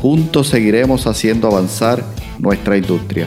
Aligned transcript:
juntos 0.00 0.46
seguiremos 0.46 1.06
haciendo 1.08 1.48
avanzar 1.48 2.04
nuestra 2.38 2.76
industria. 2.76 3.26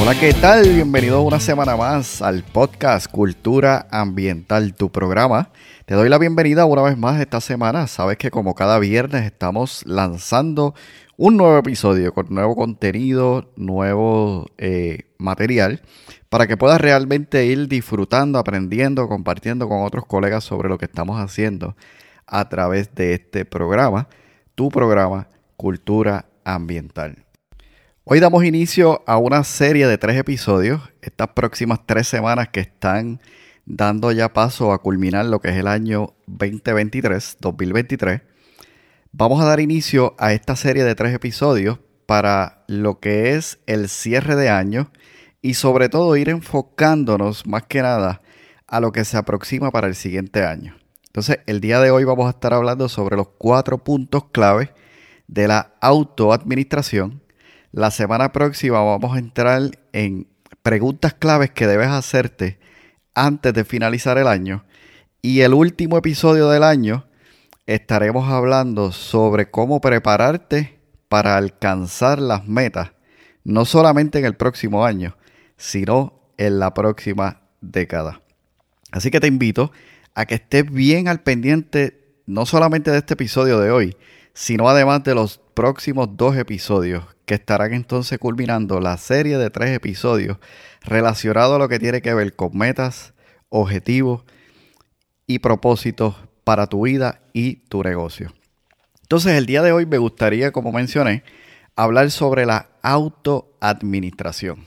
Hola, 0.00 0.18
¿qué 0.18 0.32
tal? 0.32 0.68
Bienvenido 0.68 1.22
una 1.22 1.40
semana 1.40 1.76
más 1.76 2.22
al 2.22 2.44
podcast 2.44 3.10
Cultura 3.10 3.88
Ambiental, 3.90 4.74
tu 4.74 4.90
programa. 4.90 5.50
Te 5.86 5.94
doy 5.94 6.08
la 6.08 6.18
bienvenida 6.18 6.66
una 6.66 6.82
vez 6.82 6.96
más 6.96 7.20
esta 7.20 7.40
semana. 7.40 7.88
Sabes 7.88 8.16
que 8.16 8.30
como 8.30 8.54
cada 8.54 8.78
viernes 8.78 9.24
estamos 9.24 9.84
lanzando 9.84 10.74
un 11.16 11.36
nuevo 11.36 11.58
episodio 11.58 12.14
con 12.14 12.26
nuevo 12.30 12.54
contenido, 12.54 13.50
nuevo 13.56 14.46
eh, 14.56 15.00
material, 15.18 15.82
para 16.28 16.46
que 16.46 16.56
puedas 16.56 16.80
realmente 16.80 17.44
ir 17.44 17.66
disfrutando, 17.66 18.38
aprendiendo, 18.38 19.08
compartiendo 19.08 19.68
con 19.68 19.82
otros 19.82 20.06
colegas 20.06 20.44
sobre 20.44 20.68
lo 20.68 20.78
que 20.78 20.84
estamos 20.84 21.20
haciendo 21.20 21.74
a 22.28 22.48
través 22.48 22.94
de 22.94 23.14
este 23.14 23.44
programa, 23.44 24.08
tu 24.54 24.68
programa 24.68 25.28
Cultura 25.56 26.26
Ambiental. 26.44 27.24
Hoy 28.04 28.20
damos 28.20 28.44
inicio 28.44 29.02
a 29.06 29.18
una 29.18 29.44
serie 29.44 29.86
de 29.86 29.98
tres 29.98 30.16
episodios, 30.16 30.80
estas 31.02 31.28
próximas 31.28 31.80
tres 31.86 32.08
semanas 32.08 32.48
que 32.48 32.60
están 32.60 33.20
dando 33.66 34.12
ya 34.12 34.32
paso 34.32 34.72
a 34.72 34.82
culminar 34.82 35.26
lo 35.26 35.40
que 35.40 35.48
es 35.48 35.56
el 35.56 35.66
año 35.66 36.14
2023, 36.26 37.36
2023 37.40 38.22
Vamos 39.12 39.40
a 39.40 39.46
dar 39.46 39.58
inicio 39.58 40.14
a 40.18 40.32
esta 40.32 40.54
serie 40.54 40.84
de 40.84 40.94
tres 40.94 41.14
episodios 41.14 41.78
para 42.06 42.62
lo 42.68 43.00
que 43.00 43.34
es 43.34 43.58
el 43.66 43.88
cierre 43.88 44.36
de 44.36 44.50
año 44.50 44.92
y 45.40 45.54
sobre 45.54 45.88
todo 45.88 46.16
ir 46.16 46.28
enfocándonos 46.28 47.46
más 47.46 47.64
que 47.64 47.80
nada 47.80 48.20
a 48.66 48.80
lo 48.80 48.92
que 48.92 49.04
se 49.04 49.16
aproxima 49.16 49.70
para 49.70 49.86
el 49.86 49.94
siguiente 49.94 50.44
año. 50.44 50.77
Entonces, 51.18 51.42
el 51.46 51.60
día 51.60 51.80
de 51.80 51.90
hoy 51.90 52.04
vamos 52.04 52.28
a 52.28 52.30
estar 52.30 52.54
hablando 52.54 52.88
sobre 52.88 53.16
los 53.16 53.30
cuatro 53.38 53.78
puntos 53.78 54.26
clave 54.30 54.72
de 55.26 55.48
la 55.48 55.72
autoadministración. 55.80 57.24
La 57.72 57.90
semana 57.90 58.30
próxima 58.30 58.80
vamos 58.84 59.16
a 59.16 59.18
entrar 59.18 59.62
en 59.92 60.28
preguntas 60.62 61.14
claves 61.14 61.50
que 61.50 61.66
debes 61.66 61.88
hacerte 61.88 62.60
antes 63.16 63.52
de 63.52 63.64
finalizar 63.64 64.16
el 64.16 64.28
año. 64.28 64.64
Y 65.20 65.40
el 65.40 65.54
último 65.54 65.98
episodio 65.98 66.48
del 66.50 66.62
año 66.62 67.08
estaremos 67.66 68.30
hablando 68.30 68.92
sobre 68.92 69.50
cómo 69.50 69.80
prepararte 69.80 70.78
para 71.08 71.36
alcanzar 71.36 72.20
las 72.20 72.46
metas, 72.46 72.92
no 73.42 73.64
solamente 73.64 74.20
en 74.20 74.24
el 74.24 74.36
próximo 74.36 74.84
año, 74.84 75.16
sino 75.56 76.30
en 76.36 76.60
la 76.60 76.74
próxima 76.74 77.40
década. 77.60 78.20
Así 78.92 79.10
que 79.10 79.18
te 79.18 79.26
invito 79.26 79.72
a 80.18 80.26
que 80.26 80.34
estés 80.34 80.68
bien 80.68 81.06
al 81.06 81.20
pendiente 81.20 82.22
no 82.26 82.44
solamente 82.44 82.90
de 82.90 82.98
este 82.98 83.14
episodio 83.14 83.60
de 83.60 83.70
hoy, 83.70 83.96
sino 84.34 84.68
además 84.68 85.04
de 85.04 85.14
los 85.14 85.40
próximos 85.54 86.16
dos 86.16 86.36
episodios 86.36 87.04
que 87.24 87.34
estarán 87.34 87.72
entonces 87.72 88.18
culminando 88.18 88.80
la 88.80 88.96
serie 88.96 89.38
de 89.38 89.48
tres 89.48 89.70
episodios 89.70 90.38
relacionados 90.82 91.54
a 91.54 91.58
lo 91.60 91.68
que 91.68 91.78
tiene 91.78 92.02
que 92.02 92.14
ver 92.14 92.34
con 92.34 92.58
metas, 92.58 93.14
objetivos 93.48 94.24
y 95.28 95.38
propósitos 95.38 96.16
para 96.42 96.66
tu 96.66 96.86
vida 96.86 97.20
y 97.32 97.68
tu 97.68 97.84
negocio. 97.84 98.34
Entonces, 99.02 99.34
el 99.34 99.46
día 99.46 99.62
de 99.62 99.70
hoy 99.70 99.86
me 99.86 99.98
gustaría, 99.98 100.50
como 100.50 100.72
mencioné, 100.72 101.22
hablar 101.76 102.10
sobre 102.10 102.44
la 102.44 102.70
autoadministración. 102.82 104.66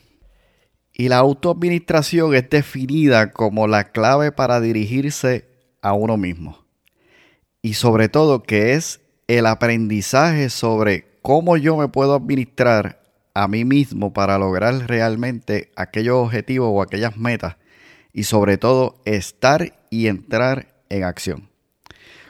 Y 1.01 1.09
la 1.09 1.17
autoadministración 1.17 2.35
es 2.35 2.47
definida 2.47 3.31
como 3.31 3.65
la 3.65 3.85
clave 3.85 4.31
para 4.31 4.61
dirigirse 4.61 5.47
a 5.81 5.93
uno 5.93 6.15
mismo. 6.15 6.63
Y 7.63 7.73
sobre 7.73 8.07
todo 8.07 8.43
que 8.43 8.73
es 8.73 9.01
el 9.27 9.47
aprendizaje 9.47 10.51
sobre 10.51 11.17
cómo 11.23 11.57
yo 11.57 11.75
me 11.75 11.87
puedo 11.87 12.13
administrar 12.13 13.01
a 13.33 13.47
mí 13.47 13.65
mismo 13.65 14.13
para 14.13 14.37
lograr 14.37 14.75
realmente 14.87 15.71
aquellos 15.75 16.17
objetivos 16.17 16.69
o 16.71 16.83
aquellas 16.83 17.17
metas. 17.17 17.55
Y 18.13 18.25
sobre 18.25 18.59
todo 18.59 19.01
estar 19.03 19.73
y 19.89 20.05
entrar 20.05 20.67
en 20.89 21.03
acción. 21.03 21.49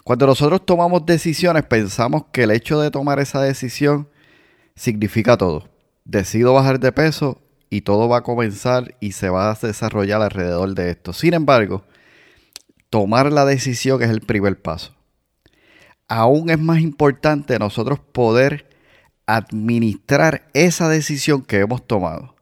Cuando 0.05 0.27
nosotros 0.27 0.65
tomamos 0.65 1.05
decisiones, 1.05 1.63
pensamos 1.63 2.27
que 2.31 2.43
el 2.43 2.51
hecho 2.51 2.79
de 2.79 2.89
tomar 2.89 3.19
esa 3.19 3.41
decisión 3.41 4.07
significa 4.75 5.35
todo. 5.35 5.67
Decido 6.05 6.53
bajar 6.53 6.79
de 6.79 6.93
peso 6.93 7.41
y 7.71 7.81
todo 7.81 8.09
va 8.09 8.17
a 8.17 8.23
comenzar 8.23 8.95
y 8.99 9.13
se 9.13 9.29
va 9.29 9.49
a 9.49 9.55
desarrollar 9.55 10.21
alrededor 10.21 10.75
de 10.75 10.91
esto. 10.91 11.13
Sin 11.13 11.33
embargo, 11.33 11.83
tomar 12.89 13.31
la 13.31 13.45
decisión 13.45 14.03
es 14.03 14.09
el 14.09 14.19
primer 14.19 14.61
paso. 14.61 14.93
Aún 16.09 16.49
es 16.49 16.59
más 16.59 16.81
importante 16.81 17.57
nosotros 17.57 17.99
poder 17.99 18.67
administrar 19.25 20.49
esa 20.53 20.89
decisión 20.89 21.43
que 21.43 21.59
hemos 21.59 21.87
tomado. 21.87 22.35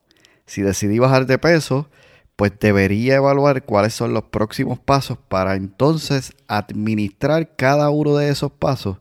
Si 0.48 0.64
decidí 0.64 0.98
bajar 0.98 1.28
de 1.28 1.38
peso, 1.38 1.88
pues 2.36 2.52
debería 2.60 3.18
evaluar 3.18 3.64
cuáles 3.64 3.94
son 3.94 4.14
los 4.14 4.24
próximos 4.24 4.80
pasos 4.80 5.20
para 5.28 5.56
entonces 5.56 6.34
administrar 6.48 7.56
cada 7.56 7.92
uno 7.92 8.16
de 8.16 8.30
esos 8.30 8.52
pasos 8.52 8.98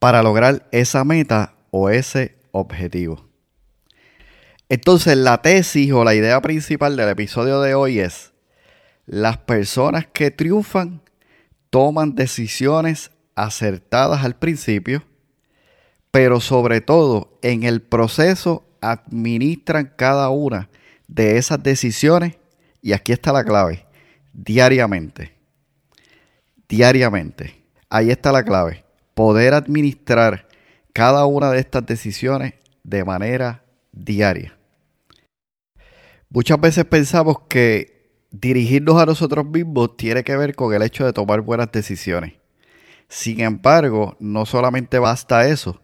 para 0.00 0.24
lograr 0.24 0.68
esa 0.72 1.04
meta 1.04 1.54
o 1.70 1.88
ese 1.88 2.36
objetivo. 2.50 3.31
Entonces 4.72 5.18
la 5.18 5.42
tesis 5.42 5.92
o 5.92 6.02
la 6.02 6.14
idea 6.14 6.40
principal 6.40 6.96
del 6.96 7.10
episodio 7.10 7.60
de 7.60 7.74
hoy 7.74 7.98
es, 7.98 8.32
las 9.04 9.36
personas 9.36 10.06
que 10.10 10.30
triunfan 10.30 11.02
toman 11.68 12.14
decisiones 12.14 13.10
acertadas 13.34 14.24
al 14.24 14.34
principio, 14.34 15.02
pero 16.10 16.40
sobre 16.40 16.80
todo 16.80 17.38
en 17.42 17.64
el 17.64 17.82
proceso 17.82 18.64
administran 18.80 19.92
cada 19.94 20.30
una 20.30 20.70
de 21.06 21.36
esas 21.36 21.62
decisiones 21.62 22.38
y 22.80 22.94
aquí 22.94 23.12
está 23.12 23.30
la 23.30 23.44
clave. 23.44 23.84
Diariamente. 24.32 25.34
Diariamente. 26.66 27.62
Ahí 27.90 28.10
está 28.10 28.32
la 28.32 28.42
clave. 28.42 28.86
Poder 29.12 29.52
administrar 29.52 30.48
cada 30.94 31.26
una 31.26 31.50
de 31.50 31.60
estas 31.60 31.84
decisiones 31.84 32.54
de 32.82 33.04
manera 33.04 33.62
diaria. 33.92 34.56
Muchas 36.34 36.58
veces 36.58 36.86
pensamos 36.86 37.40
que 37.46 38.08
dirigirnos 38.30 38.98
a 38.98 39.04
nosotros 39.04 39.44
mismos 39.44 39.98
tiene 39.98 40.24
que 40.24 40.34
ver 40.34 40.54
con 40.54 40.72
el 40.72 40.80
hecho 40.80 41.04
de 41.04 41.12
tomar 41.12 41.42
buenas 41.42 41.70
decisiones. 41.70 42.32
Sin 43.06 43.40
embargo, 43.40 44.16
no 44.18 44.46
solamente 44.46 44.98
basta 44.98 45.46
eso, 45.46 45.82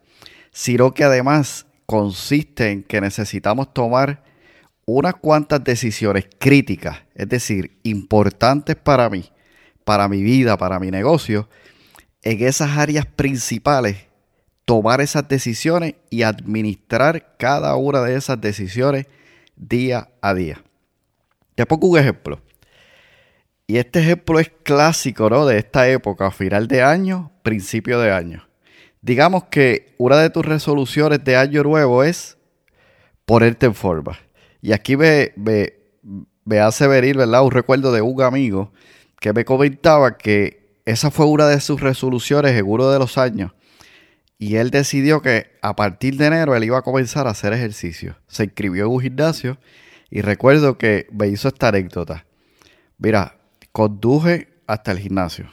sino 0.50 0.94
que 0.94 1.04
además 1.04 1.66
consiste 1.84 2.70
en 2.70 2.82
que 2.82 3.02
necesitamos 3.02 3.74
tomar 3.74 4.24
unas 4.86 5.16
cuantas 5.16 5.62
decisiones 5.62 6.26
críticas, 6.38 7.02
es 7.14 7.28
decir, 7.28 7.78
importantes 7.82 8.74
para 8.74 9.10
mí, 9.10 9.30
para 9.84 10.08
mi 10.08 10.22
vida, 10.22 10.56
para 10.56 10.80
mi 10.80 10.90
negocio, 10.90 11.46
en 12.22 12.42
esas 12.42 12.78
áreas 12.78 13.04
principales, 13.04 13.98
tomar 14.64 15.02
esas 15.02 15.28
decisiones 15.28 15.96
y 16.08 16.22
administrar 16.22 17.36
cada 17.36 17.76
una 17.76 18.00
de 18.00 18.16
esas 18.16 18.40
decisiones 18.40 19.08
día 19.58 20.08
a 20.20 20.34
día. 20.34 20.62
Te 21.54 21.66
pongo 21.66 21.88
un 21.88 21.98
ejemplo. 21.98 22.40
Y 23.66 23.76
este 23.76 24.00
ejemplo 24.00 24.40
es 24.40 24.50
clásico, 24.62 25.28
¿no? 25.28 25.44
De 25.44 25.58
esta 25.58 25.88
época, 25.88 26.30
final 26.30 26.68
de 26.68 26.82
año, 26.82 27.32
principio 27.42 28.00
de 28.00 28.12
año. 28.12 28.48
Digamos 29.02 29.44
que 29.44 29.94
una 29.98 30.16
de 30.18 30.30
tus 30.30 30.44
resoluciones 30.44 31.22
de 31.22 31.36
año 31.36 31.62
nuevo 31.62 32.02
es 32.02 32.38
ponerte 33.26 33.66
en 33.66 33.74
forma. 33.74 34.18
Y 34.62 34.72
aquí 34.72 34.96
me, 34.96 35.32
me, 35.36 36.60
hace 36.60 36.86
venir, 36.86 37.16
¿verdad? 37.16 37.44
Un 37.44 37.50
recuerdo 37.50 37.92
de 37.92 38.00
un 38.00 38.22
amigo 38.22 38.72
que 39.20 39.32
me 39.32 39.44
comentaba 39.44 40.16
que 40.16 40.80
esa 40.86 41.10
fue 41.10 41.26
una 41.26 41.46
de 41.46 41.60
sus 41.60 41.80
resoluciones 41.80 42.52
en 42.52 42.66
uno 42.66 42.90
de 42.90 42.98
los 42.98 43.18
años. 43.18 43.52
Y 44.38 44.56
él 44.56 44.70
decidió 44.70 45.20
que 45.20 45.58
a 45.62 45.74
partir 45.74 46.16
de 46.16 46.26
enero 46.26 46.54
él 46.54 46.64
iba 46.64 46.78
a 46.78 46.82
comenzar 46.82 47.26
a 47.26 47.30
hacer 47.30 47.52
ejercicio. 47.52 48.16
Se 48.28 48.44
inscribió 48.44 48.86
en 48.86 48.92
un 48.92 49.00
gimnasio 49.00 49.58
y 50.10 50.22
recuerdo 50.22 50.78
que 50.78 51.08
me 51.12 51.28
hizo 51.28 51.48
esta 51.48 51.68
anécdota. 51.68 52.24
Mira, 52.98 53.38
conduje 53.72 54.48
hasta 54.66 54.92
el 54.92 54.98
gimnasio. 54.98 55.50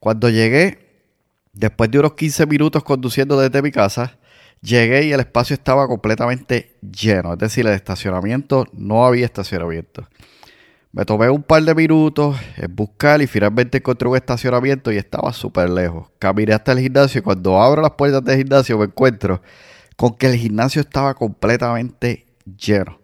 Cuando 0.00 0.28
llegué, 0.28 0.88
Después 1.58 1.90
de 1.90 1.98
unos 1.98 2.14
15 2.14 2.46
minutos 2.46 2.84
conduciendo 2.84 3.36
desde 3.40 3.62
mi 3.62 3.72
casa, 3.72 4.16
llegué 4.62 5.06
y 5.06 5.12
el 5.12 5.18
espacio 5.18 5.54
estaba 5.54 5.88
completamente 5.88 6.76
lleno. 6.80 7.32
Es 7.32 7.38
decir, 7.40 7.66
el 7.66 7.72
estacionamiento 7.72 8.64
no 8.72 9.04
había 9.04 9.24
estacionamiento. 9.24 10.06
Me 10.90 11.04
tomé 11.04 11.28
un 11.28 11.42
par 11.42 11.62
de 11.62 11.74
minutos 11.74 12.38
en 12.56 12.74
buscar 12.74 13.20
y 13.20 13.26
finalmente 13.26 13.78
encontré 13.78 14.08
un 14.08 14.16
estacionamiento 14.16 14.90
y 14.90 14.96
estaba 14.96 15.34
súper 15.34 15.68
lejos. 15.68 16.08
Caminé 16.18 16.54
hasta 16.54 16.72
el 16.72 16.78
gimnasio 16.78 17.18
y 17.18 17.22
cuando 17.22 17.60
abro 17.60 17.82
las 17.82 17.90
puertas 17.90 18.24
del 18.24 18.38
gimnasio 18.38 18.78
me 18.78 18.86
encuentro 18.86 19.42
con 19.96 20.14
que 20.14 20.28
el 20.28 20.36
gimnasio 20.36 20.80
estaba 20.80 21.12
completamente 21.14 22.24
lleno. 22.56 23.00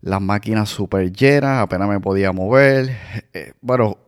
Las 0.00 0.22
máquinas 0.22 0.70
súper 0.70 1.12
llenas, 1.12 1.60
apenas 1.60 1.90
me 1.90 2.00
podía 2.00 2.32
mover. 2.32 2.96
Eh, 3.34 3.52
bueno, 3.60 3.98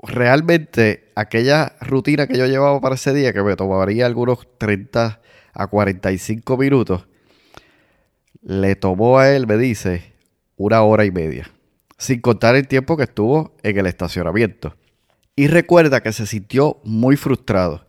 realmente 0.00 1.10
aquella 1.16 1.74
rutina 1.80 2.28
que 2.28 2.38
yo 2.38 2.46
llevaba 2.46 2.80
para 2.80 2.94
ese 2.94 3.12
día, 3.12 3.32
que 3.32 3.42
me 3.42 3.56
tomaría 3.56 4.06
algunos 4.06 4.46
30 4.58 5.20
a 5.52 5.66
45 5.66 6.56
minutos, 6.56 7.08
le 8.42 8.76
tomó 8.76 9.18
a 9.18 9.28
él, 9.30 9.48
me 9.48 9.56
dice, 9.56 10.14
una 10.56 10.82
hora 10.82 11.04
y 11.04 11.10
media 11.10 11.50
sin 12.02 12.20
contar 12.20 12.56
el 12.56 12.66
tiempo 12.66 12.96
que 12.96 13.04
estuvo 13.04 13.54
en 13.62 13.78
el 13.78 13.86
estacionamiento. 13.86 14.74
Y 15.36 15.46
recuerda 15.46 16.02
que 16.02 16.12
se 16.12 16.26
sintió 16.26 16.80
muy 16.82 17.16
frustrado. 17.16 17.86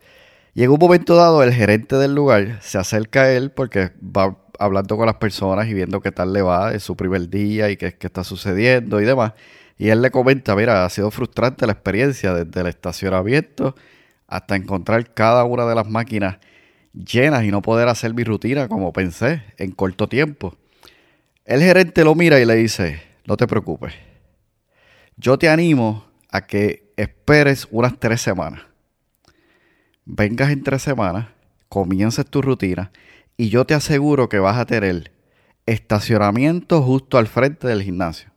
Y 0.54 0.64
en 0.64 0.70
un 0.70 0.78
momento 0.80 1.16
dado 1.16 1.42
el 1.42 1.52
gerente 1.52 1.96
del 1.96 2.14
lugar 2.14 2.60
se 2.62 2.78
acerca 2.78 3.24
a 3.24 3.32
él 3.32 3.50
porque 3.50 3.92
va 4.00 4.38
hablando 4.60 4.98
con 4.98 5.08
las 5.08 5.16
personas 5.16 5.68
y 5.68 5.74
viendo 5.74 6.00
qué 6.00 6.12
tal 6.12 6.32
le 6.32 6.44
va 6.44 6.74
en 6.74 6.80
su 6.80 6.96
primer 6.96 7.28
día 7.28 7.72
y 7.72 7.76
qué, 7.76 7.96
qué 7.96 8.06
está 8.06 8.24
sucediendo 8.24 9.02
y 9.02 9.06
demás. 9.06 9.34
Y 9.80 9.90
él 9.90 10.04
le 10.04 10.12
comenta, 10.12 10.56
mira, 10.56 10.86
ha 10.86 10.90
sido 10.92 11.10
frustrante 11.10 11.66
la 11.66 11.74
experiencia 11.74 12.36
desde 12.36 12.62
el 12.62 12.68
estacionamiento 12.68 13.74
hasta 14.28 14.56
encontrar 14.56 15.12
cada 15.16 15.44
una 15.44 15.66
de 15.66 15.74
las 15.74 15.90
máquinas 15.90 16.38
llenas 16.94 17.44
y 17.46 17.50
no 17.50 17.64
poder 17.64 17.88
hacer 17.88 18.14
mi 18.14 18.24
rutina 18.24 18.68
como 18.68 18.94
pensé 18.94 19.42
en 19.58 19.72
corto 19.72 20.08
tiempo. 20.08 20.56
El 21.46 21.62
gerente 21.62 22.04
lo 22.04 22.14
mira 22.14 22.40
y 22.40 22.46
le 22.46 22.54
dice, 22.54 23.13
no 23.26 23.38
te 23.38 23.48
preocupes. 23.48 23.94
Yo 25.16 25.38
te 25.38 25.50
animo 25.50 26.06
a 26.30 26.42
que 26.42 26.92
esperes 26.98 27.68
unas 27.72 28.00
tres 28.00 28.22
semanas. 28.22 28.64
Vengas 30.06 30.52
en 30.52 30.64
tres 30.64 30.82
semanas, 30.82 31.28
comiences 31.70 32.26
tu 32.26 32.42
rutina 32.42 32.92
y 33.38 33.50
yo 33.50 33.66
te 33.66 33.74
aseguro 33.74 34.30
que 34.30 34.40
vas 34.40 34.58
a 34.58 34.66
tener 34.66 35.12
estacionamiento 35.66 36.82
justo 36.82 37.18
al 37.18 37.28
frente 37.28 37.68
del 37.68 37.84
gimnasio. 37.84 38.30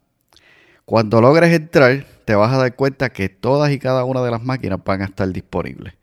Cuando 0.84 1.20
logres 1.20 1.52
entrar, 1.52 2.06
te 2.24 2.36
vas 2.36 2.52
a 2.52 2.58
dar 2.58 2.76
cuenta 2.76 3.10
que 3.10 3.28
todas 3.28 3.72
y 3.72 3.78
cada 3.78 4.04
una 4.04 4.22
de 4.22 4.30
las 4.30 4.42
máquinas 4.42 4.78
van 4.84 5.02
a 5.02 5.06
estar 5.06 5.28
disponibles. 5.28 5.94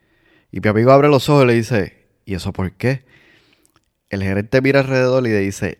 Y 0.51 0.59
mi 0.59 0.69
amigo 0.69 0.91
abre 0.91 1.07
los 1.07 1.29
ojos 1.29 1.45
y 1.45 1.47
le 1.47 1.53
dice, 1.53 2.07
¿y 2.25 2.35
eso 2.35 2.51
por 2.51 2.73
qué? 2.73 3.05
El 4.09 4.21
gerente 4.23 4.61
mira 4.61 4.81
alrededor 4.81 5.25
y 5.25 5.29
le 5.29 5.39
dice, 5.39 5.79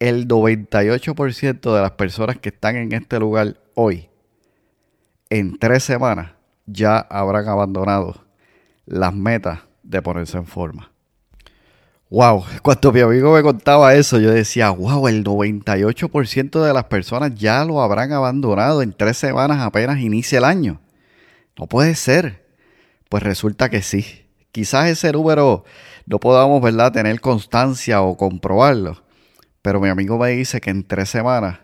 el 0.00 0.28
98% 0.28 1.74
de 1.74 1.80
las 1.80 1.92
personas 1.92 2.38
que 2.38 2.50
están 2.50 2.76
en 2.76 2.92
este 2.92 3.18
lugar 3.18 3.56
hoy, 3.74 4.08
en 5.30 5.58
tres 5.58 5.84
semanas, 5.84 6.32
ya 6.66 6.98
habrán 6.98 7.48
abandonado 7.48 8.24
las 8.86 9.14
metas 9.14 9.60
de 9.82 10.00
ponerse 10.02 10.38
en 10.38 10.46
forma. 10.46 10.90
Wow, 12.10 12.44
cuando 12.62 12.92
mi 12.92 13.00
amigo 13.00 13.34
me 13.34 13.42
contaba 13.42 13.94
eso, 13.94 14.18
yo 14.18 14.30
decía, 14.30 14.70
wow, 14.70 15.08
el 15.08 15.24
98% 15.24 16.64
de 16.64 16.72
las 16.72 16.84
personas 16.84 17.34
ya 17.34 17.64
lo 17.64 17.82
habrán 17.82 18.12
abandonado 18.12 18.82
en 18.82 18.92
tres 18.92 19.18
semanas 19.18 19.60
apenas 19.60 19.98
inicia 19.98 20.38
el 20.38 20.44
año. 20.44 20.80
No 21.58 21.66
puede 21.66 21.94
ser. 21.94 22.46
Pues 23.08 23.22
resulta 23.22 23.68
que 23.70 23.82
sí. 23.82 24.26
Quizás 24.52 24.88
ese 24.88 25.12
número 25.12 25.64
no 26.06 26.18
podamos, 26.18 26.62
¿verdad?, 26.62 26.92
tener 26.92 27.20
constancia 27.20 28.02
o 28.02 28.16
comprobarlo. 28.16 29.02
Pero 29.62 29.80
mi 29.80 29.88
amigo 29.88 30.18
me 30.18 30.30
dice 30.30 30.60
que 30.60 30.70
en 30.70 30.84
tres 30.84 31.10
semanas, 31.10 31.60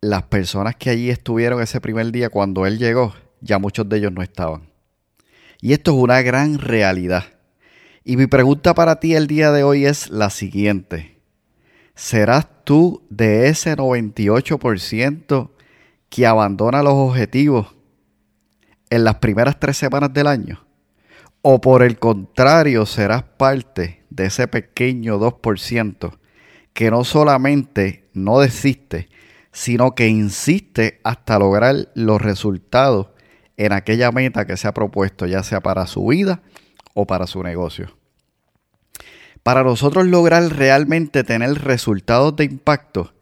las 0.00 0.24
personas 0.24 0.76
que 0.76 0.90
allí 0.90 1.10
estuvieron 1.10 1.60
ese 1.62 1.80
primer 1.80 2.12
día 2.12 2.28
cuando 2.28 2.66
él 2.66 2.78
llegó, 2.78 3.14
ya 3.40 3.58
muchos 3.58 3.88
de 3.88 3.98
ellos 3.98 4.12
no 4.12 4.22
estaban. 4.22 4.70
Y 5.60 5.72
esto 5.72 5.92
es 5.92 5.96
una 5.98 6.22
gran 6.22 6.58
realidad. 6.58 7.24
Y 8.04 8.16
mi 8.16 8.26
pregunta 8.26 8.74
para 8.74 9.00
ti 9.00 9.14
el 9.14 9.26
día 9.26 9.50
de 9.50 9.64
hoy 9.64 9.86
es 9.86 10.08
la 10.10 10.30
siguiente. 10.30 11.20
¿Serás 11.94 12.46
tú 12.64 13.02
de 13.10 13.48
ese 13.48 13.76
98% 13.76 15.50
que 16.08 16.26
abandona 16.26 16.82
los 16.82 16.94
objetivos 16.94 17.74
en 18.88 19.04
las 19.04 19.16
primeras 19.16 19.58
tres 19.58 19.76
semanas 19.76 20.12
del 20.12 20.28
año? 20.28 20.64
¿O 21.42 21.60
por 21.60 21.82
el 21.82 21.98
contrario 21.98 22.86
serás 22.86 23.24
parte 23.24 24.04
de 24.10 24.26
ese 24.26 24.46
pequeño 24.46 25.18
2% 25.18 26.18
que 26.78 26.92
no 26.92 27.02
solamente 27.02 28.08
no 28.12 28.38
desiste, 28.38 29.08
sino 29.50 29.96
que 29.96 30.06
insiste 30.06 31.00
hasta 31.02 31.36
lograr 31.36 31.88
los 31.96 32.22
resultados 32.22 33.08
en 33.56 33.72
aquella 33.72 34.12
meta 34.12 34.46
que 34.46 34.56
se 34.56 34.68
ha 34.68 34.74
propuesto, 34.74 35.26
ya 35.26 35.42
sea 35.42 35.60
para 35.60 35.88
su 35.88 36.06
vida 36.06 36.40
o 36.94 37.04
para 37.04 37.26
su 37.26 37.42
negocio. 37.42 37.98
Para 39.42 39.64
nosotros 39.64 40.06
lograr 40.06 40.44
realmente 40.56 41.24
tener 41.24 41.52
resultados 41.64 42.36
de 42.36 42.44
impacto, 42.44 43.12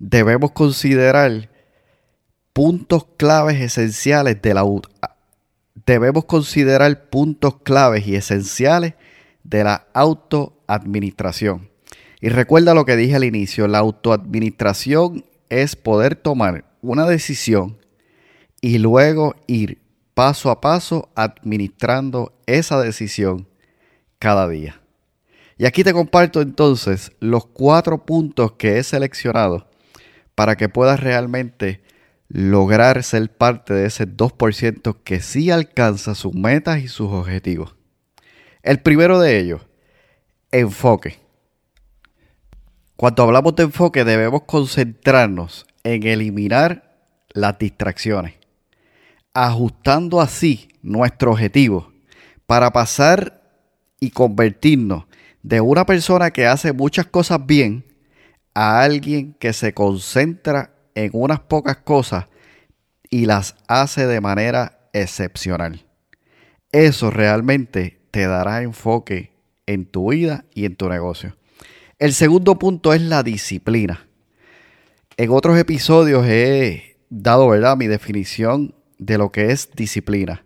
debemos 0.00 0.50
considerar 0.50 1.48
puntos 2.52 3.06
claves 3.16 3.60
esenciales 3.60 4.42
de 4.42 4.52
la 4.52 4.64
debemos 5.86 6.24
considerar 6.24 7.08
puntos 7.08 7.58
claves 7.62 8.04
y 8.04 8.16
esenciales 8.16 8.94
de 9.44 9.62
la 9.62 9.86
autoadministración. 9.94 11.75
Y 12.20 12.28
recuerda 12.28 12.74
lo 12.74 12.84
que 12.84 12.96
dije 12.96 13.16
al 13.16 13.24
inicio, 13.24 13.68
la 13.68 13.78
autoadministración 13.78 15.24
es 15.48 15.76
poder 15.76 16.16
tomar 16.16 16.64
una 16.80 17.06
decisión 17.06 17.78
y 18.60 18.78
luego 18.78 19.34
ir 19.46 19.82
paso 20.14 20.50
a 20.50 20.60
paso 20.60 21.10
administrando 21.14 22.32
esa 22.46 22.80
decisión 22.80 23.46
cada 24.18 24.48
día. 24.48 24.80
Y 25.58 25.66
aquí 25.66 25.84
te 25.84 25.92
comparto 25.92 26.40
entonces 26.40 27.12
los 27.20 27.46
cuatro 27.46 28.04
puntos 28.04 28.52
que 28.52 28.78
he 28.78 28.82
seleccionado 28.82 29.68
para 30.34 30.56
que 30.56 30.68
puedas 30.68 31.00
realmente 31.00 31.82
lograr 32.28 33.02
ser 33.02 33.34
parte 33.36 33.72
de 33.72 33.86
ese 33.86 34.06
2% 34.06 34.96
que 35.02 35.20
sí 35.20 35.50
alcanza 35.50 36.14
sus 36.14 36.34
metas 36.34 36.80
y 36.80 36.88
sus 36.88 37.10
objetivos. 37.10 37.76
El 38.62 38.80
primero 38.80 39.20
de 39.20 39.38
ellos, 39.38 39.62
enfoque. 40.50 41.25
Cuando 42.96 43.24
hablamos 43.24 43.54
de 43.56 43.64
enfoque 43.64 44.04
debemos 44.04 44.44
concentrarnos 44.44 45.66
en 45.84 46.06
eliminar 46.06 46.96
las 47.28 47.58
distracciones, 47.58 48.36
ajustando 49.34 50.22
así 50.22 50.68
nuestro 50.80 51.32
objetivo 51.32 51.92
para 52.46 52.72
pasar 52.72 53.42
y 54.00 54.10
convertirnos 54.10 55.04
de 55.42 55.60
una 55.60 55.84
persona 55.84 56.30
que 56.30 56.46
hace 56.46 56.72
muchas 56.72 57.04
cosas 57.04 57.44
bien 57.44 57.84
a 58.54 58.80
alguien 58.80 59.34
que 59.34 59.52
se 59.52 59.74
concentra 59.74 60.72
en 60.94 61.10
unas 61.12 61.40
pocas 61.40 61.76
cosas 61.76 62.28
y 63.10 63.26
las 63.26 63.56
hace 63.68 64.06
de 64.06 64.22
manera 64.22 64.88
excepcional. 64.94 65.84
Eso 66.72 67.10
realmente 67.10 68.00
te 68.10 68.26
dará 68.26 68.62
enfoque 68.62 69.32
en 69.66 69.84
tu 69.84 70.12
vida 70.12 70.46
y 70.54 70.64
en 70.64 70.76
tu 70.76 70.88
negocio. 70.88 71.36
El 71.98 72.12
segundo 72.12 72.58
punto 72.58 72.92
es 72.92 73.00
la 73.00 73.22
disciplina. 73.22 74.06
En 75.16 75.30
otros 75.30 75.56
episodios 75.58 76.26
he 76.26 76.98
dado, 77.08 77.48
¿verdad?, 77.48 77.78
mi 77.78 77.86
definición 77.86 78.74
de 78.98 79.16
lo 79.16 79.32
que 79.32 79.50
es 79.50 79.70
disciplina. 79.74 80.44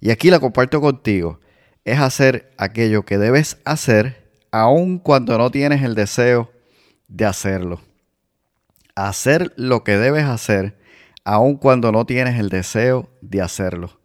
Y 0.00 0.10
aquí 0.10 0.30
la 0.30 0.40
comparto 0.40 0.80
contigo. 0.80 1.38
Es 1.84 2.00
hacer 2.00 2.50
aquello 2.56 3.04
que 3.04 3.18
debes 3.18 3.58
hacer 3.66 4.30
aun 4.50 4.98
cuando 4.98 5.36
no 5.36 5.50
tienes 5.50 5.82
el 5.82 5.94
deseo 5.94 6.50
de 7.08 7.26
hacerlo. 7.26 7.82
Hacer 8.94 9.52
lo 9.56 9.84
que 9.84 9.98
debes 9.98 10.24
hacer 10.24 10.78
aun 11.24 11.56
cuando 11.58 11.92
no 11.92 12.06
tienes 12.06 12.40
el 12.40 12.48
deseo 12.48 13.10
de 13.20 13.42
hacerlo. 13.42 14.00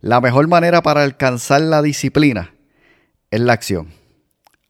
La 0.00 0.20
mejor 0.20 0.46
manera 0.46 0.82
para 0.82 1.02
alcanzar 1.02 1.62
la 1.62 1.82
disciplina 1.82 2.54
es 3.32 3.40
la 3.40 3.54
acción. 3.54 3.88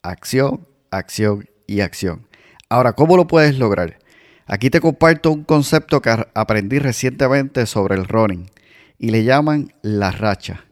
Acción, 0.01 0.67
acción 0.89 1.47
y 1.69 1.81
acción. 1.81 2.27
Ahora, 2.67 2.93
¿cómo 2.93 3.15
lo 3.15 3.27
puedes 3.27 3.57
lograr? 3.57 3.99
Aquí 4.45 4.69
te 4.69 4.81
comparto 4.81 5.31
un 5.31 5.43
concepto 5.43 6.01
que 6.01 6.25
aprendí 6.33 6.79
recientemente 6.79 7.65
sobre 7.67 7.95
el 7.95 8.05
running 8.05 8.49
y 8.97 9.11
le 9.11 9.23
llaman 9.23 9.73
la 9.83 10.11
racha. 10.11 10.65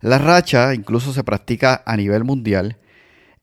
La 0.00 0.18
racha 0.18 0.74
incluso 0.74 1.12
se 1.12 1.22
practica 1.22 1.82
a 1.86 1.96
nivel 1.96 2.24
mundial. 2.24 2.78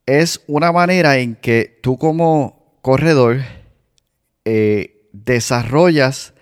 Es 0.06 0.42
una 0.48 0.72
manera 0.74 1.18
en 1.18 1.36
que 1.36 1.80
tú 1.82 1.98
como 1.98 2.78
corredor 2.82 3.40
eh, 4.44 5.08
desarrollas 5.14 6.34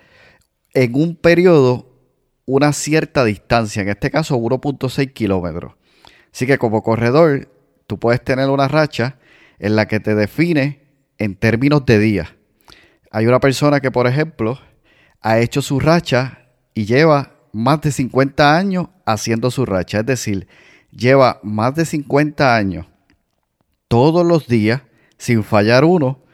en 0.74 0.94
un 0.96 1.14
periodo 1.14 1.88
una 2.44 2.72
cierta 2.72 3.24
distancia, 3.24 3.82
en 3.82 3.88
este 3.88 4.10
caso 4.10 4.36
1.6 4.36 5.12
kilómetros. 5.12 5.74
Así 6.32 6.46
que 6.46 6.58
como 6.58 6.82
corredor, 6.82 7.48
tú 7.86 8.00
puedes 8.00 8.22
tener 8.22 8.48
una 8.48 8.66
racha 8.66 9.18
en 9.62 9.76
la 9.76 9.86
que 9.86 10.00
te 10.00 10.14
define 10.14 10.80
en 11.18 11.36
términos 11.36 11.86
de 11.86 11.98
días. 12.00 12.28
Hay 13.12 13.26
una 13.26 13.38
persona 13.38 13.80
que, 13.80 13.92
por 13.92 14.08
ejemplo, 14.08 14.58
ha 15.20 15.38
hecho 15.38 15.62
su 15.62 15.78
racha 15.78 16.48
y 16.74 16.84
lleva 16.84 17.36
más 17.52 17.80
de 17.80 17.92
50 17.92 18.56
años 18.56 18.88
haciendo 19.06 19.52
su 19.52 19.64
racha. 19.64 20.00
Es 20.00 20.06
decir, 20.06 20.48
lleva 20.90 21.38
más 21.44 21.76
de 21.76 21.86
50 21.86 22.56
años 22.56 22.86
todos 23.86 24.26
los 24.26 24.48
días, 24.48 24.82
sin 25.16 25.44
fallar 25.44 25.84
uno, 25.84 26.24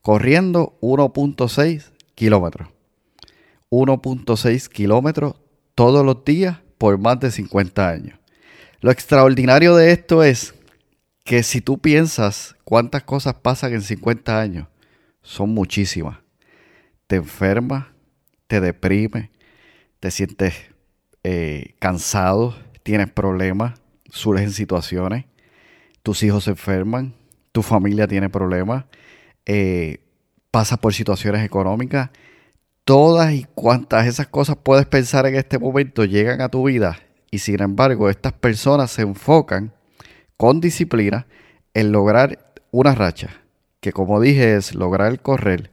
corriendo 0.00 0.78
1.6 0.80 1.90
kilómetros. 2.14 2.68
1.6 3.70 4.68
kilómetros 4.68 5.34
todos 5.74 6.06
los 6.06 6.24
días 6.24 6.56
por 6.78 6.96
más 6.96 7.20
de 7.20 7.30
50 7.30 7.86
años. 7.86 8.18
Lo 8.80 8.90
extraordinario 8.90 9.76
de 9.76 9.92
esto 9.92 10.22
es 10.22 10.54
que 11.28 11.42
si 11.42 11.60
tú 11.60 11.76
piensas 11.76 12.56
cuántas 12.64 13.02
cosas 13.02 13.34
pasan 13.34 13.74
en 13.74 13.82
50 13.82 14.40
años, 14.40 14.66
son 15.20 15.50
muchísimas. 15.50 16.20
Te 17.06 17.16
enfermas, 17.16 17.84
te 18.46 18.62
deprime, 18.62 19.30
te 20.00 20.10
sientes 20.10 20.54
eh, 21.24 21.74
cansado, 21.80 22.56
tienes 22.82 23.10
problemas, 23.10 23.78
surgen 24.08 24.52
situaciones, 24.52 25.26
tus 26.02 26.22
hijos 26.22 26.44
se 26.44 26.52
enferman, 26.52 27.12
tu 27.52 27.60
familia 27.60 28.08
tiene 28.08 28.30
problemas, 28.30 28.86
eh, 29.44 29.98
pasas 30.50 30.78
por 30.78 30.94
situaciones 30.94 31.44
económicas, 31.44 32.08
todas 32.86 33.34
y 33.34 33.44
cuantas 33.54 34.06
esas 34.06 34.28
cosas 34.28 34.56
puedes 34.56 34.86
pensar 34.86 35.26
en 35.26 35.34
este 35.34 35.58
momento 35.58 36.06
llegan 36.06 36.40
a 36.40 36.48
tu 36.48 36.64
vida 36.68 36.98
y 37.30 37.40
sin 37.40 37.60
embargo 37.60 38.08
estas 38.08 38.32
personas 38.32 38.90
se 38.90 39.02
enfocan 39.02 39.74
con 40.38 40.60
disciplina 40.60 41.26
en 41.74 41.92
lograr 41.92 42.52
una 42.70 42.94
racha, 42.94 43.42
que 43.80 43.92
como 43.92 44.20
dije 44.20 44.56
es 44.56 44.74
lograr 44.74 45.20
correr 45.20 45.70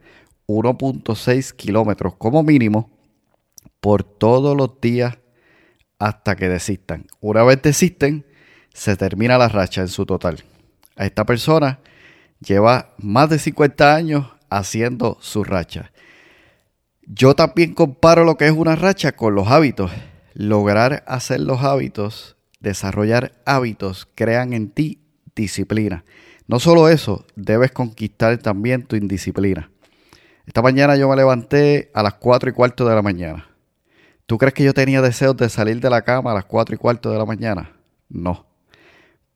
1.6 0.48 1.54
kilómetros 1.54 2.16
como 2.16 2.44
mínimo 2.44 2.90
por 3.80 4.04
todos 4.04 4.58
los 4.58 4.82
días 4.82 5.20
hasta 6.00 6.36
que 6.36 6.50
desistan. 6.50 7.06
Una 7.22 7.44
vez 7.44 7.62
desisten, 7.62 8.26
se 8.74 8.98
termina 8.98 9.38
la 9.38 9.48
racha 9.48 9.82
en 9.82 9.88
su 9.88 10.06
total. 10.06 10.44
A 10.98 11.06
esta 11.06 11.26
persona 11.26 11.80
lleva 12.40 12.96
más 12.98 13.30
de 13.30 13.38
50 13.38 13.96
años 13.96 14.28
haciendo 14.50 15.18
su 15.22 15.44
racha. 15.44 15.92
Yo 17.04 17.36
también 17.36 17.76
comparo 17.76 18.24
lo 18.24 18.36
que 18.36 18.48
es 18.48 18.52
una 18.52 18.76
racha 18.76 19.12
con 19.12 19.36
los 19.36 19.48
hábitos. 19.48 19.92
Lograr 20.34 21.04
hacer 21.08 21.40
los 21.40 21.64
hábitos, 21.64 22.35
desarrollar 22.66 23.34
hábitos, 23.46 24.08
crean 24.16 24.54
en 24.54 24.72
ti 24.72 25.00
disciplina. 25.36 26.04
No 26.48 26.60
solo 26.60 26.90
eso, 26.90 27.26
debes 27.36 27.72
conquistar 27.72 28.38
también 28.40 28.84
tu 28.84 28.96
indisciplina. 28.96 29.70
Esta 30.48 30.62
mañana 30.62 30.96
yo 30.96 31.08
me 31.08 31.16
levanté 31.16 31.92
a 31.94 32.04
las 32.04 32.16
4 32.16 32.50
y 32.50 32.54
cuarto 32.54 32.88
de 32.88 32.96
la 32.96 33.02
mañana. 33.02 33.50
¿Tú 34.26 34.38
crees 34.40 34.54
que 34.56 34.64
yo 34.64 34.74
tenía 34.74 35.02
deseos 35.02 35.38
de 35.38 35.50
salir 35.50 35.80
de 35.80 35.90
la 35.90 36.02
cama 36.02 36.32
a 36.32 36.34
las 36.34 36.46
4 36.46 36.76
y 36.76 36.78
cuarto 36.78 37.12
de 37.12 37.18
la 37.20 37.26
mañana? 37.26 37.74
No. 38.10 38.48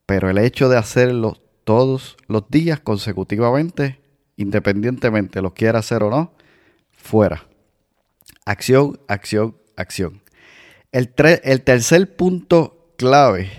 Pero 0.07 0.29
el 0.29 0.39
hecho 0.39 0.67
de 0.67 0.77
hacerlo 0.77 1.37
todos 1.63 2.17
los 2.27 2.49
días 2.49 2.79
consecutivamente, 2.79 3.99
independientemente 4.37 5.41
lo 5.41 5.53
quiera 5.53 5.79
hacer 5.79 6.01
o 6.01 6.09
no, 6.09 6.33
fuera. 6.91 7.45
Acción, 8.45 8.99
acción, 9.07 9.55
acción. 9.75 10.23
El, 10.91 11.13
el 11.43 11.61
tercer 11.61 12.15
punto 12.15 12.78
clave 12.99 13.49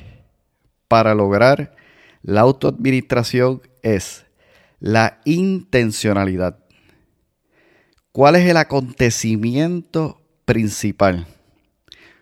para 0.87 1.15
lograr 1.15 1.75
la 2.23 2.43
autoadministración 2.43 3.63
es 3.83 4.27
la 4.81 5.19
intencionalidad. 5.25 6.59
¿Cuál 8.13 8.37
es 8.37 8.47
el 8.47 8.59
acontecimiento 8.59 10.21
principal? 10.45 11.27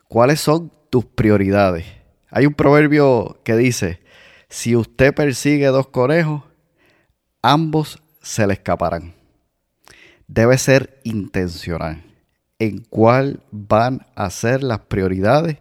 ¿Cuáles 0.07 0.39
son 0.41 0.71
tus 0.91 1.07
prioridades? 1.07 1.87
Hay 2.31 2.47
un 2.47 2.55
proverbio 2.55 3.41
que 3.43 3.57
dice, 3.57 4.01
si 4.49 4.77
usted 4.77 5.13
persigue 5.13 5.67
dos 5.67 5.89
conejos, 5.89 6.45
ambos 7.43 8.01
se 8.23 8.47
le 8.47 8.53
escaparán. 8.53 9.15
Debe 10.29 10.57
ser 10.57 11.01
intencional 11.03 12.05
en 12.61 12.79
cuál 12.79 13.43
van 13.51 14.07
a 14.15 14.31
ser 14.31 14.63
las 14.63 14.79
prioridades 14.81 15.59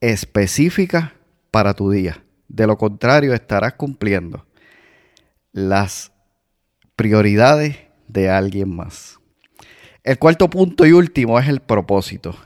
específicas 0.00 1.12
para 1.50 1.74
tu 1.74 1.90
día. 1.90 2.24
De 2.48 2.66
lo 2.66 2.76
contrario, 2.76 3.34
estarás 3.34 3.74
cumpliendo 3.74 4.46
las 5.52 6.12
prioridades 6.94 7.76
de 8.08 8.30
alguien 8.30 8.74
más. 8.74 9.18
El 10.04 10.18
cuarto 10.18 10.48
punto 10.48 10.86
y 10.86 10.92
último 10.92 11.38
es 11.38 11.48
el 11.48 11.60
propósito. 11.60 12.36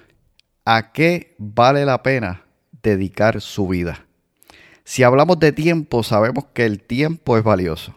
¿A 0.64 0.92
qué 0.92 1.35
vale 1.38 1.85
la 1.85 2.02
pena 2.02 2.47
dedicar 2.83 3.40
su 3.40 3.69
vida? 3.69 4.07
Si 4.85 5.02
hablamos 5.02 5.38
de 5.38 5.52
tiempo, 5.52 6.02
sabemos 6.02 6.47
que 6.54 6.64
el 6.64 6.83
tiempo 6.83 7.37
es 7.37 7.45
valioso. 7.45 7.95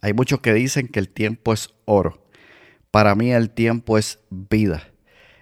Hay 0.00 0.14
muchos 0.14 0.40
que 0.40 0.52
dicen 0.52 0.88
que 0.88 0.98
el 0.98 1.08
tiempo 1.08 1.52
es 1.52 1.70
oro. 1.84 2.24
Para 2.90 3.14
mí 3.14 3.32
el 3.32 3.50
tiempo 3.50 3.98
es 3.98 4.18
vida. 4.30 4.88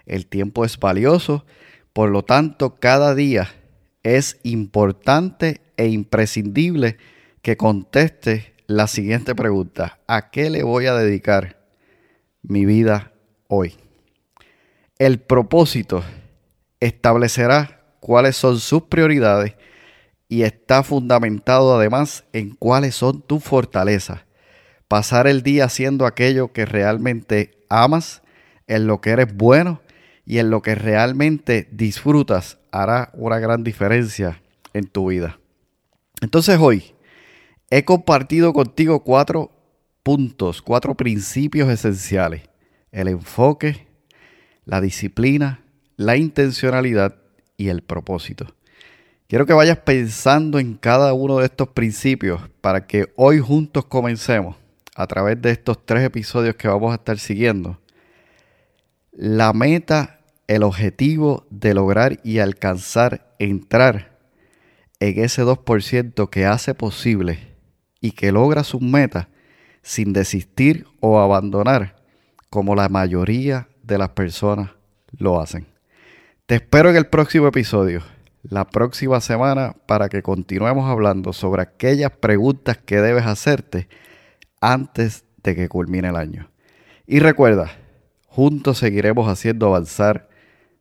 El 0.05 0.27
tiempo 0.27 0.65
es 0.65 0.77
valioso, 0.77 1.45
por 1.93 2.09
lo 2.09 2.23
tanto 2.23 2.75
cada 2.75 3.15
día 3.15 3.49
es 4.03 4.39
importante 4.43 5.61
e 5.77 5.87
imprescindible 5.87 6.97
que 7.41 7.57
conteste 7.57 8.53
la 8.67 8.87
siguiente 8.87 9.35
pregunta. 9.35 9.99
¿A 10.07 10.31
qué 10.31 10.49
le 10.49 10.63
voy 10.63 10.85
a 10.85 10.95
dedicar 10.95 11.57
mi 12.41 12.65
vida 12.65 13.11
hoy? 13.47 13.75
El 14.97 15.19
propósito 15.19 16.03
establecerá 16.79 17.81
cuáles 17.99 18.35
son 18.35 18.59
sus 18.59 18.83
prioridades 18.83 19.55
y 20.27 20.43
está 20.43 20.83
fundamentado 20.83 21.75
además 21.75 22.23
en 22.31 22.55
cuáles 22.55 22.95
son 22.95 23.21
tus 23.21 23.43
fortalezas. 23.43 24.21
Pasar 24.87 25.27
el 25.27 25.43
día 25.43 25.65
haciendo 25.65 26.05
aquello 26.05 26.53
que 26.53 26.65
realmente 26.65 27.65
amas, 27.69 28.21
en 28.67 28.87
lo 28.87 29.01
que 29.01 29.09
eres 29.09 29.35
bueno 29.35 29.81
y 30.31 30.39
en 30.39 30.49
lo 30.49 30.61
que 30.61 30.75
realmente 30.75 31.67
disfrutas 31.73 32.57
hará 32.71 33.11
una 33.15 33.37
gran 33.39 33.65
diferencia 33.65 34.41
en 34.73 34.87
tu 34.87 35.09
vida. 35.09 35.37
Entonces 36.21 36.57
hoy 36.57 36.93
he 37.69 37.83
compartido 37.83 38.53
contigo 38.53 39.03
cuatro 39.03 39.51
puntos, 40.03 40.61
cuatro 40.61 40.95
principios 40.95 41.67
esenciales. 41.67 42.43
El 42.93 43.09
enfoque, 43.09 43.87
la 44.63 44.79
disciplina, 44.79 45.65
la 45.97 46.15
intencionalidad 46.15 47.17
y 47.57 47.67
el 47.67 47.81
propósito. 47.81 48.55
Quiero 49.27 49.45
que 49.45 49.51
vayas 49.51 49.79
pensando 49.79 50.59
en 50.59 50.75
cada 50.75 51.11
uno 51.11 51.39
de 51.39 51.47
estos 51.47 51.67
principios 51.67 52.39
para 52.61 52.87
que 52.87 53.11
hoy 53.17 53.41
juntos 53.41 53.83
comencemos 53.83 54.55
a 54.95 55.07
través 55.07 55.41
de 55.41 55.51
estos 55.51 55.85
tres 55.85 56.05
episodios 56.05 56.55
que 56.55 56.69
vamos 56.69 56.93
a 56.93 56.95
estar 56.95 57.19
siguiendo. 57.19 57.81
La 59.11 59.51
meta, 59.51 60.19
el 60.51 60.63
objetivo 60.63 61.47
de 61.49 61.73
lograr 61.73 62.19
y 62.25 62.39
alcanzar 62.39 63.33
entrar 63.39 64.19
en 64.99 65.23
ese 65.23 65.43
2% 65.45 66.29
que 66.29 66.45
hace 66.45 66.73
posible 66.73 67.55
y 68.01 68.11
que 68.11 68.33
logra 68.33 68.65
sus 68.65 68.81
metas 68.81 69.27
sin 69.81 70.11
desistir 70.11 70.87
o 70.99 71.21
abandonar 71.21 71.95
como 72.49 72.75
la 72.75 72.89
mayoría 72.89 73.69
de 73.81 73.97
las 73.97 74.09
personas 74.09 74.71
lo 75.17 75.39
hacen. 75.39 75.67
Te 76.47 76.55
espero 76.55 76.89
en 76.89 76.97
el 76.97 77.07
próximo 77.07 77.47
episodio 77.47 78.01
la 78.43 78.67
próxima 78.67 79.21
semana 79.21 79.77
para 79.85 80.09
que 80.09 80.21
continuemos 80.21 80.89
hablando 80.89 81.31
sobre 81.31 81.61
aquellas 81.61 82.11
preguntas 82.11 82.77
que 82.77 82.99
debes 82.99 83.25
hacerte 83.25 83.87
antes 84.59 85.23
de 85.43 85.55
que 85.55 85.69
culmine 85.69 86.09
el 86.09 86.17
año. 86.17 86.51
Y 87.07 87.19
recuerda, 87.19 87.71
juntos 88.27 88.79
seguiremos 88.79 89.29
haciendo 89.29 89.67
avanzar 89.67 90.29